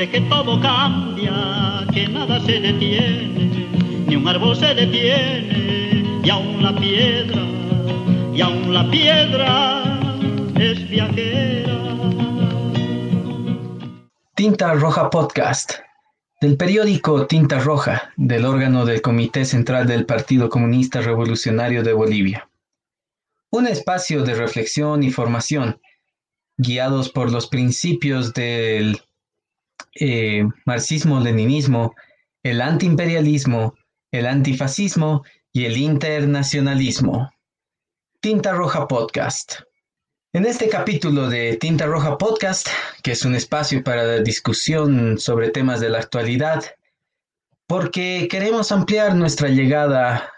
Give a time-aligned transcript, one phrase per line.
[0.00, 3.68] Que todo cambia, que nada se detiene,
[4.06, 7.42] ni un árbol se detiene, y aún la piedra,
[8.34, 10.00] y aún la piedra
[10.58, 11.76] es viajera.
[14.34, 15.74] Tinta Roja Podcast,
[16.40, 22.48] del periódico Tinta Roja, del órgano del Comité Central del Partido Comunista Revolucionario de Bolivia.
[23.50, 25.78] Un espacio de reflexión y formación,
[26.56, 28.98] guiados por los principios del
[29.94, 31.94] eh, marxismo-leninismo,
[32.42, 33.74] el antiimperialismo,
[34.12, 37.30] el antifascismo y el internacionalismo.
[38.20, 39.60] Tinta Roja Podcast.
[40.32, 42.68] En este capítulo de Tinta Roja Podcast,
[43.02, 46.62] que es un espacio para discusión sobre temas de la actualidad,
[47.66, 50.32] porque queremos ampliar nuestra llegada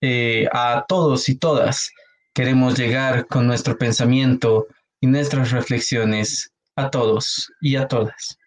[0.00, 1.90] eh, a todos y todas,
[2.34, 4.66] queremos llegar con nuestro pensamiento
[5.00, 8.38] y nuestras reflexiones a todos y a todas.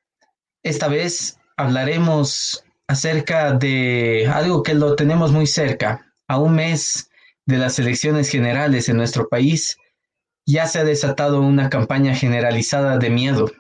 [0.64, 7.10] Esta vez hablaremos acerca de algo que lo tenemos muy cerca, a un mes
[7.46, 9.78] de las elecciones generales en nuestro país
[10.46, 13.52] ya se ha desatado una campaña generalizada de miedo.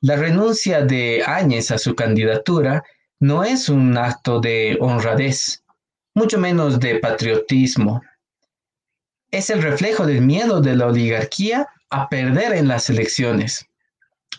[0.00, 2.84] La renuncia de Áñez a su candidatura
[3.20, 5.64] no es un acto de honradez,
[6.14, 8.02] mucho menos de patriotismo.
[9.30, 13.66] Es el reflejo del miedo de la oligarquía a perder en las elecciones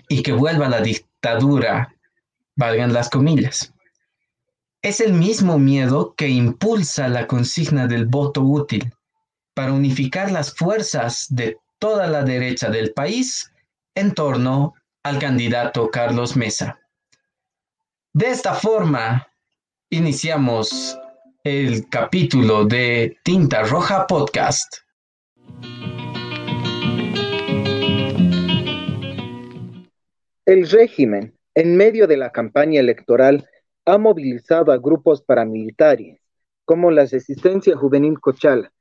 [0.07, 1.08] y que vuelva la dictadura,
[2.55, 3.73] valgan las comillas.
[4.81, 8.93] Es el mismo miedo que impulsa la consigna del voto útil,
[9.53, 13.51] para unificar las fuerzas de toda la derecha del país
[13.95, 16.79] en torno al candidato Carlos Mesa.
[18.13, 19.27] De esta forma,
[19.89, 20.97] iniciamos
[21.43, 24.77] el capítulo de Tinta Roja Podcast.
[30.49, 33.47] El régimen, en medio de la campaña electoral,
[33.85, 36.19] ha movilizado a grupos paramilitares,
[36.65, 38.73] como la Resistencia Juvenil Cochala,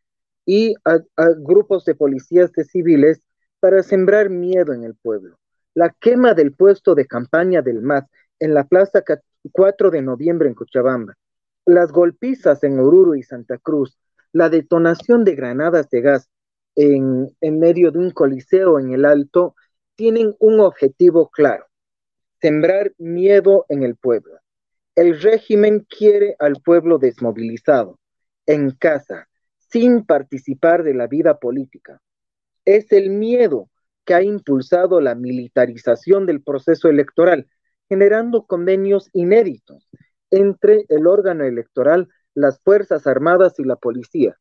[0.47, 1.01] y a,
[1.37, 3.21] grupos de policías de civiles
[3.61, 5.39] para sembrar miedo en el pueblo.
[5.75, 8.07] La quema del puesto de campaña del MAS
[8.41, 9.05] en la Plaza
[9.53, 11.19] 4 de noviembre en Cochabamba,
[11.67, 13.99] las golpizas en Oruro y Santa Cruz,
[14.33, 16.31] la detonación de granadas de gas
[16.77, 19.55] en, en medio de un coliseo en el Alto,
[19.99, 21.67] tienen un objetivo claro,
[22.41, 24.39] sembrar miedo en el pueblo.
[24.95, 27.99] El régimen quiere al pueblo desmovilizado,
[28.47, 29.29] en casa,
[29.59, 32.01] sin participar de la vida política.
[32.65, 33.71] Es el miedo
[34.05, 37.49] que ha impulsado la militarización del proceso electoral,
[37.89, 39.89] generando convenios inéditos
[40.31, 44.39] entre el órgano electoral, las Fuerzas Armadas y la policía.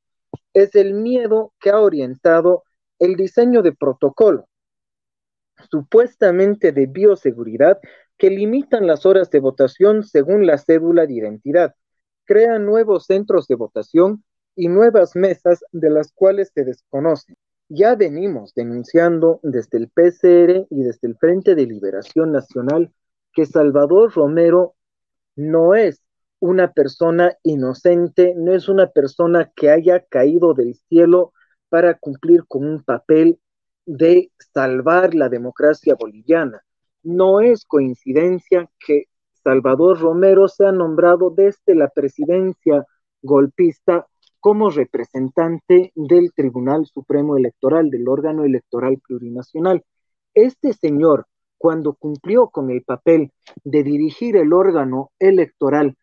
[0.53, 2.63] Es el miedo que ha orientado
[2.99, 4.47] el diseño de protocolo,
[5.69, 7.79] supuestamente de bioseguridad,
[8.17, 11.75] que limitan las horas de votación según la cédula de identidad,
[12.25, 14.23] crean nuevos centros de votación
[14.55, 17.35] y nuevas mesas de las cuales se desconoce.
[17.69, 22.91] Ya venimos denunciando desde el PCR y desde el Frente de Liberación Nacional
[23.33, 24.75] que Salvador Romero
[25.35, 26.01] no es
[26.39, 31.33] una persona inocente, no es una persona que haya caído del cielo
[31.69, 33.39] para cumplir con un papel
[33.87, 36.61] de salvar la democracia boliviana.
[37.01, 39.05] No es coincidencia que
[39.43, 42.85] Salvador Romero sea nombrado desde la presidencia
[43.21, 44.05] golpista
[44.39, 49.83] como representante del Tribunal Supremo Electoral, del órgano electoral plurinacional.
[50.33, 51.27] Este señor,
[51.57, 53.31] cuando cumplió con el papel
[53.63, 55.95] de dirigir el órgano electoral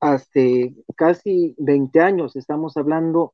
[0.00, 3.32] hace casi 20 años, estamos hablando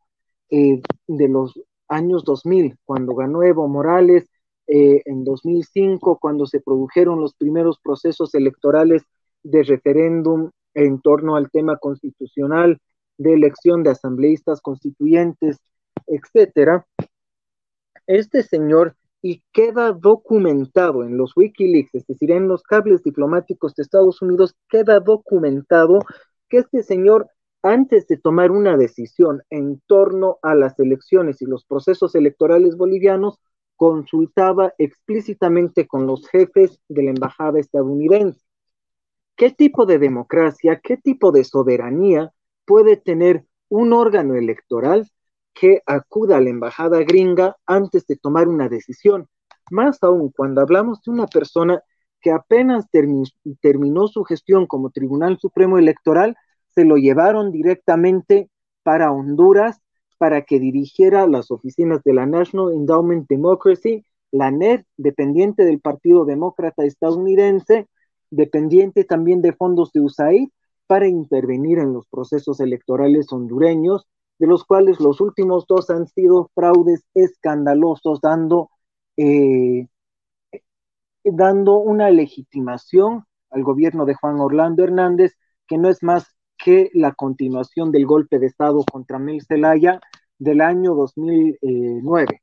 [0.50, 1.54] eh, de los
[1.94, 4.28] años 2000, cuando ganó Evo Morales,
[4.66, 9.02] eh, en 2005, cuando se produjeron los primeros procesos electorales
[9.42, 12.78] de referéndum en torno al tema constitucional,
[13.18, 15.58] de elección de asambleístas constituyentes,
[16.06, 16.86] etcétera,
[18.06, 23.82] este señor y queda documentado en los Wikileaks, es decir, en los cables diplomáticos de
[23.82, 26.00] Estados Unidos, queda documentado
[26.48, 27.28] que este señor,
[27.64, 33.40] antes de tomar una decisión en torno a las elecciones y los procesos electorales bolivianos,
[33.76, 38.40] consultaba explícitamente con los jefes de la embajada estadounidense.
[39.34, 42.32] ¿Qué tipo de democracia, qué tipo de soberanía
[42.66, 45.10] puede tener un órgano electoral
[45.54, 49.28] que acuda a la embajada gringa antes de tomar una decisión.
[49.70, 51.82] Más aún cuando hablamos de una persona
[52.20, 56.36] que apenas terminó su gestión como Tribunal Supremo Electoral,
[56.74, 58.50] se lo llevaron directamente
[58.82, 59.80] para Honduras
[60.18, 66.24] para que dirigiera las oficinas de la National Endowment Democracy, la NED, dependiente del Partido
[66.24, 67.88] Demócrata estadounidense,
[68.30, 70.48] dependiente también de fondos de USAID
[70.86, 74.06] para intervenir en los procesos electorales hondureños,
[74.38, 78.70] de los cuales los últimos dos han sido fraudes escandalosos, dando,
[79.16, 79.86] eh,
[81.22, 85.34] dando una legitimación al gobierno de Juan Orlando Hernández,
[85.66, 90.00] que no es más que la continuación del golpe de Estado contra Mel Zelaya
[90.38, 92.40] del año 2009.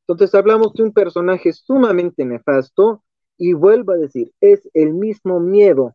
[0.00, 3.04] Entonces hablamos de un personaje sumamente nefasto
[3.38, 5.94] y vuelvo a decir, es el mismo miedo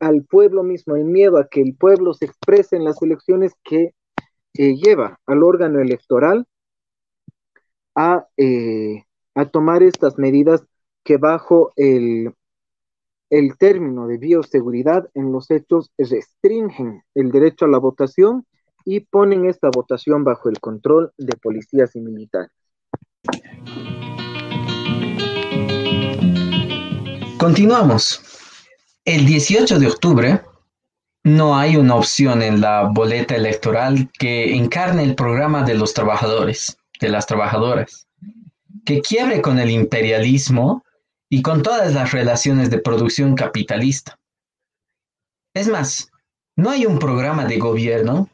[0.00, 3.94] al pueblo mismo, el miedo a que el pueblo se exprese en las elecciones que
[4.52, 6.46] lleva al órgano electoral
[8.36, 10.62] eh, a tomar estas medidas
[11.04, 12.34] que bajo el,
[13.30, 18.46] el término de bioseguridad en los hechos restringen el derecho a la votación
[18.84, 22.50] y ponen esta votación bajo el control de policías y militares.
[27.38, 28.20] Continuamos.
[29.04, 30.42] El 18 de octubre
[31.24, 36.78] no hay una opción en la boleta electoral que encarne el programa de los trabajadores,
[37.00, 38.06] de las trabajadoras,
[38.84, 40.82] que quiebre con el imperialismo
[41.28, 44.18] y con todas las relaciones de producción capitalista.
[45.54, 46.10] Es más,
[46.56, 48.28] no hay un programa de gobierno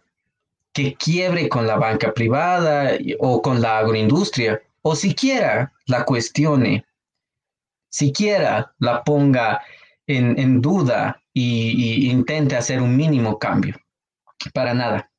[0.73, 6.85] que quiebre con la banca privada o con la agroindustria, o siquiera la cuestione,
[7.89, 9.63] siquiera la ponga
[10.07, 13.77] en, duda e intente hacer un mínimo cambio.
[14.53, 15.11] Para nada.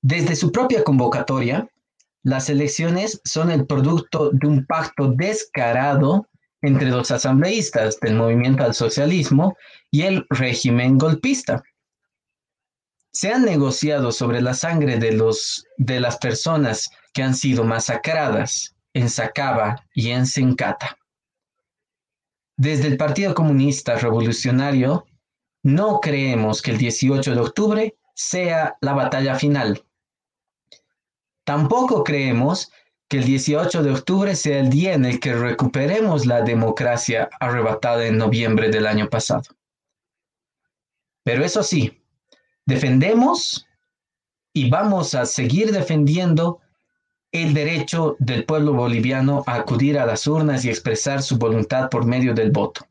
[0.00, 1.68] Desde su propia convocatoria,
[2.22, 6.26] las elecciones son el producto de un pacto descarado
[6.62, 9.56] entre los asambleístas del movimiento al socialismo
[9.90, 11.62] y el régimen golpista.
[13.12, 18.74] Se han negociado sobre la sangre de, los, de las personas que han sido masacradas
[18.92, 20.98] en Sacaba y en Sencata.
[22.56, 25.06] Desde el Partido Comunista Revolucionario,
[25.62, 29.84] no creemos que el 18 de octubre sea la batalla final.
[31.44, 32.70] Tampoco creemos
[33.08, 38.06] que el 18 de octubre sea el día en el que recuperemos la democracia arrebatada
[38.06, 39.44] en noviembre del año pasado.
[41.24, 42.02] Pero eso sí,
[42.66, 43.66] defendemos
[44.52, 46.60] y vamos a seguir defendiendo
[47.32, 52.06] el derecho del pueblo boliviano a acudir a las urnas y expresar su voluntad por
[52.06, 52.86] medio del voto.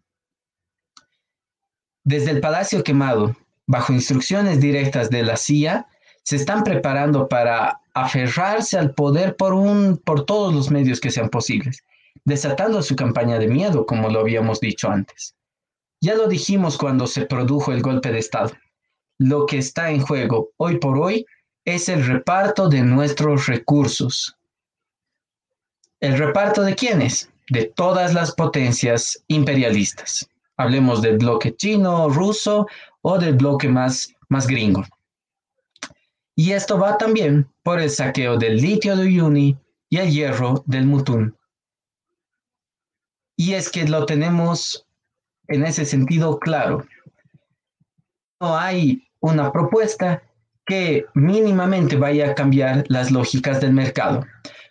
[2.03, 3.35] Desde el Palacio Quemado,
[3.65, 5.87] bajo instrucciones directas de la CIA,
[6.27, 11.29] se están preparando para aferrarse al poder por, un, por todos los medios que sean
[11.29, 11.85] posibles,
[12.25, 15.35] desatando su campaña de miedo, como lo habíamos dicho antes.
[16.01, 18.51] Ya lo dijimos cuando se produjo el golpe de Estado.
[19.17, 21.25] Lo que está en juego hoy por hoy
[21.63, 24.35] es el reparto de nuestros recursos.
[26.01, 27.29] ¿El reparto de quiénes?
[27.49, 30.27] De todas las potencias imperialistas.
[30.57, 32.67] Hablemos del bloque chino, ruso
[33.01, 34.83] o del bloque más, más gringo.
[36.39, 39.57] Y esto va también por el saqueo del litio de Uyuni
[39.89, 41.35] y el hierro del Mutún.
[43.35, 44.85] Y es que lo tenemos
[45.47, 46.85] en ese sentido claro.
[48.39, 50.21] No hay una propuesta
[50.67, 54.23] que mínimamente vaya a cambiar las lógicas del mercado.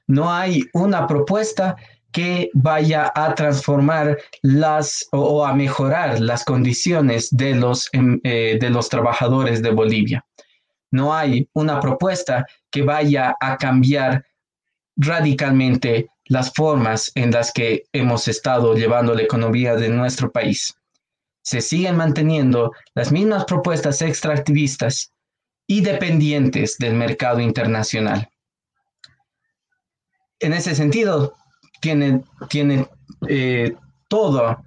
[0.07, 1.75] No hay una propuesta
[2.13, 8.71] que vaya a transformar las o, a mejorar las condiciones de los, em, eh, de
[8.71, 10.26] los trabajadores de Bolivia.
[10.97, 14.25] No hay una propuesta que vaya a cambiar
[14.97, 20.75] radicalmente las formas en las que hemos estado llevando la economía de nuestro país.
[21.43, 25.13] Se siguen manteniendo las mismas propuestas extractivistas
[25.67, 28.31] y dependientes del mercado internacional.
[30.41, 31.37] En ese sentido,
[31.81, 32.89] tiene, tiene
[33.29, 33.75] eh,
[34.09, 34.65] todo,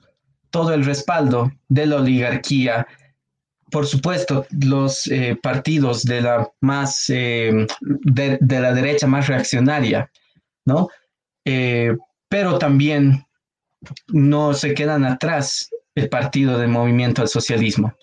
[0.52, 2.88] todo el respaldo de la oligarquía.
[3.72, 10.10] Por supuesto, los eh, partidos de la, más, eh, de, la derecha más reaccionaria,
[10.66, 10.88] ¿no?
[12.30, 13.26] pero también
[14.10, 17.96] no se quedan atrás el partido del movimiento al socialismo,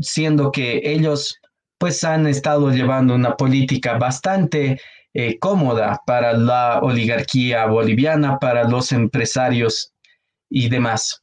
[0.00, 1.38] siendo que ellos
[1.78, 4.80] pues han estado llevando una política bastante
[5.14, 9.92] eh, cómoda para la oligarquía boliviana, para los empresarios
[10.48, 11.22] y demás.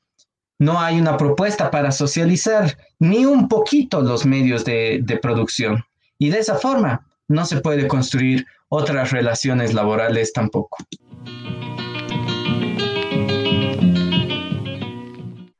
[0.61, 5.85] No hay una propuesta para socializar ni un poquito los medios de, producción.
[6.17, 10.79] Y de esa forma no se puede construir otras relaciones laborales tampoco.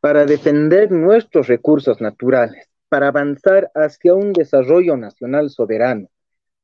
[0.02, 6.10] Para defender nuestros recursos naturales, para avanzar hacia un desarrollo nacional soberano,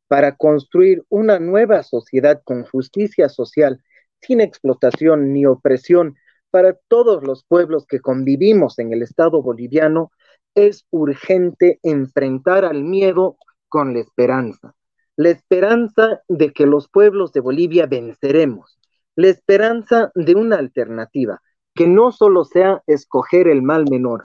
[0.10, 3.82] para construir una nueva sociedad con justicia social,
[4.20, 6.18] sin explotación ni opresión,
[6.56, 10.14] para todos los pueblos que convivimos en el Estado boliviano,
[10.56, 13.36] es urgente enfrentar al miedo
[13.68, 14.74] con la esperanza.
[15.18, 18.80] La esperanza de que los pueblos de Bolivia venceremos.
[19.18, 21.42] La esperanza de una alternativa,
[21.74, 24.24] que no solo sea escoger el mal menor,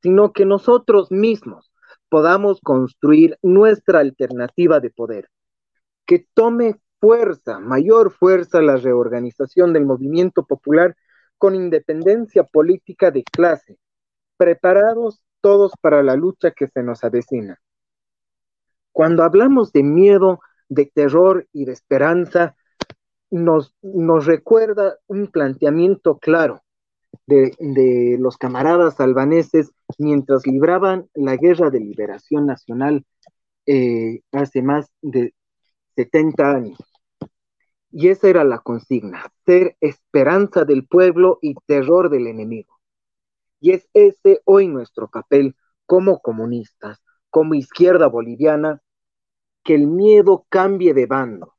[0.00, 1.70] sino que nosotros mismos
[2.08, 5.28] podamos construir nuestra alternativa de poder.
[6.06, 10.96] Que tome fuerza, mayor fuerza la reorganización del movimiento popular
[11.38, 13.78] con independencia política de clase,
[14.36, 17.60] preparados todos para la lucha que se nos avecina.
[18.92, 22.56] Cuando hablamos de miedo, de terror y de esperanza,
[23.30, 23.74] nos,
[24.24, 26.62] recuerda un planteamiento claro
[27.26, 33.04] de, los camaradas albaneses mientras libraban la guerra de liberación nacional
[33.66, 35.34] eh, hace más de
[35.96, 36.78] 70 años.
[37.98, 42.78] Y esa era la consigna, ser esperanza del pueblo y terror del enemigo.
[43.58, 48.82] Y es ese hoy nuestro papel como comunistas, como izquierda boliviana,
[49.64, 51.54] que el miedo cambie de bando,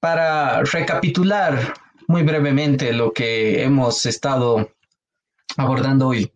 [0.00, 1.74] Para recapitular
[2.08, 4.70] muy brevemente lo que hemos estado
[5.56, 6.32] abordando hoy.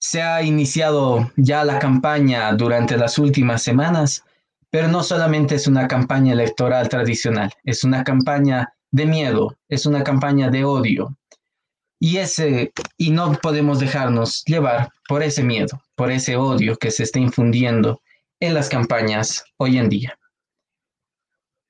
[0.00, 4.24] Se ha iniciado ya la campaña durante las últimas semanas,
[4.70, 10.02] pero no solamente es una campaña electoral tradicional, es una campaña de miedo, es una
[10.02, 11.17] campaña de odio.
[12.00, 17.02] Y, ese, y no podemos dejarnos llevar por ese miedo, por ese odio que se
[17.02, 18.00] está infundiendo
[18.40, 20.18] en las campañas hoy en día.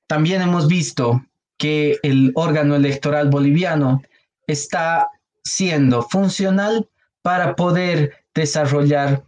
[0.07, 1.23] También hemos visto
[1.57, 4.01] que el órgano electoral boliviano
[4.47, 5.07] está
[5.43, 6.89] siendo funcional
[7.21, 9.23] para poder desarrollar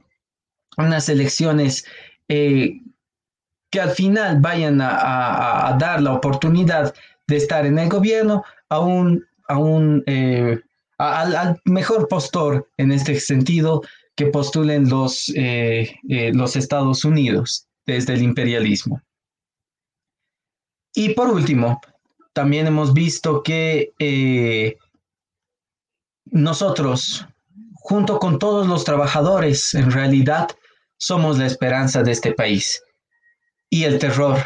[0.77, 1.85] unas elecciones
[2.27, 2.79] eh,
[3.69, 6.93] que al final vayan a, dar la oportunidad
[7.27, 10.59] de estar en el gobierno a un, a un eh,
[11.01, 13.81] al, mejor postor en este sentido
[14.15, 15.95] que postulen los, eh,
[16.33, 19.01] los Estados Unidos desde el imperialismo.
[20.93, 21.81] Y por último,
[22.33, 24.77] también hemos visto que eh,
[26.25, 27.25] nosotros,
[27.73, 30.49] junto con todos los trabajadores, en realidad
[30.97, 32.83] somos la esperanza de este país
[33.69, 34.37] y el terror,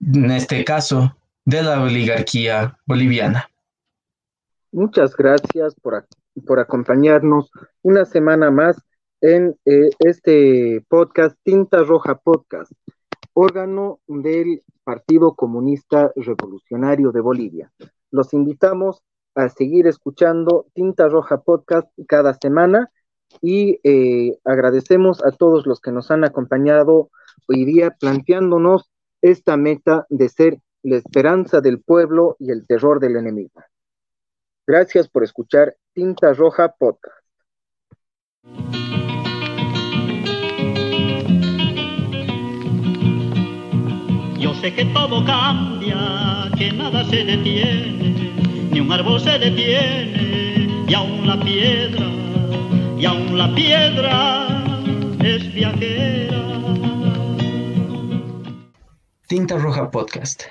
[0.00, 3.48] en este caso, de la oligarquía boliviana.
[4.76, 6.04] Muchas gracias por,
[6.58, 8.76] acompañarnos una semana más
[9.22, 12.70] en eh, este podcast, Tinta Roja Podcast,
[13.32, 17.72] órgano del Partido Comunista Revolucionario de Bolivia.
[18.10, 19.02] Los invitamos
[19.34, 22.90] a seguir escuchando Tinta Roja Podcast cada semana
[23.40, 27.08] y eh, agradecemos a todos los que nos han acompañado
[27.48, 28.90] hoy día planteándonos
[29.22, 33.62] esta meta de ser la esperanza del pueblo y el terror del enemigo.
[34.68, 37.14] Gracias por escuchar Tinta Roja Podcast.
[44.40, 48.32] Yo sé que todo cambia, que nada se detiene,
[48.72, 52.06] ni un árbol se detiene, y aún la piedra,
[52.98, 54.48] y aún la piedra
[55.20, 56.42] es viajera.
[59.28, 60.46] Tinta Roja Podcast.